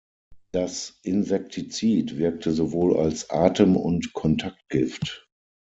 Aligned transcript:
Das 0.51 0.97
Insektizid 1.03 2.17
wirkte 2.17 2.53
sowohl 2.53 2.97
als 2.97 3.29
Atem- 3.29 3.75
und 3.77 4.13
Kontaktgift. 4.13 5.29